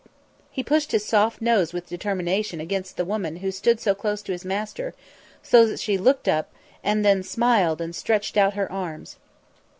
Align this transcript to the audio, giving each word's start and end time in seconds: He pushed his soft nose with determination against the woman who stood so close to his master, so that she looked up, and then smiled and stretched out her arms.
He 0.49 0.63
pushed 0.63 0.93
his 0.93 1.05
soft 1.05 1.43
nose 1.43 1.73
with 1.73 1.85
determination 1.85 2.59
against 2.59 2.97
the 2.97 3.05
woman 3.05 3.35
who 3.35 3.51
stood 3.51 3.79
so 3.79 3.93
close 3.93 4.23
to 4.23 4.31
his 4.31 4.43
master, 4.43 4.95
so 5.43 5.67
that 5.67 5.79
she 5.79 5.95
looked 5.95 6.27
up, 6.27 6.51
and 6.83 7.05
then 7.05 7.21
smiled 7.21 7.79
and 7.79 7.95
stretched 7.95 8.35
out 8.35 8.55
her 8.55 8.71
arms. 8.71 9.17